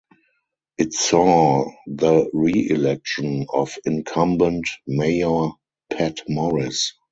It 0.79 0.93
saw 0.93 1.69
the 1.85 2.27
reelection 2.33 3.45
of 3.53 3.77
incumbent 3.85 4.67
mayor 4.87 5.49
Pat 5.91 6.21
Morris. 6.27 6.95